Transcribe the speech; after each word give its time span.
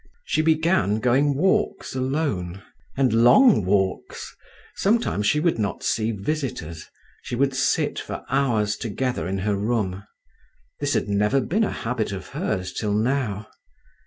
She 0.25 0.41
began 0.41 0.99
going 0.99 1.35
walks 1.35 1.93
alone—and 1.93 3.13
long 3.13 3.63
walks. 3.63 4.35
Sometimes 4.73 5.27
she 5.27 5.39
would 5.39 5.59
not 5.59 5.83
see 5.83 6.09
visitors; 6.11 6.87
she 7.21 7.35
would 7.35 7.55
sit 7.55 7.99
for 7.99 8.25
hours 8.27 8.77
together 8.77 9.27
in 9.27 9.37
her 9.37 9.55
room. 9.55 10.03
This 10.79 10.95
had 10.95 11.07
never 11.07 11.39
been 11.39 11.63
a 11.63 11.69
habit 11.69 12.11
of 12.11 12.29
hers 12.29 12.73
till 12.73 12.95
now. 12.95 13.45